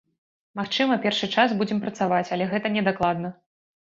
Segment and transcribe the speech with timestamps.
[0.59, 3.31] Магчыма, першы час будзем працаваць, але гэта не дакладна.